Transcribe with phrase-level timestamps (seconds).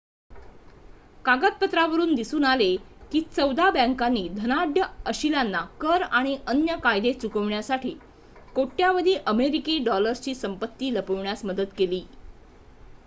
[1.25, 2.69] कागदपत्रांवरुन दिसून आले
[3.11, 7.93] की चौदा बँकांनी धनाढ्य अशिलांना कर आणि अन्य कायदे चुकविण्यासाठी
[8.55, 12.01] कोट्यावधी अमेरिकी डॉलर्सची संपत्ती लपविण्यात मदत केली